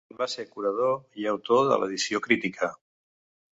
En 0.13 0.17
va 0.19 0.27
ser 0.35 0.45
curador 0.55 1.21
i 1.25 1.29
autor 1.33 1.63
de 1.73 1.79
l’edició 1.83 2.25
crítica. 2.31 2.75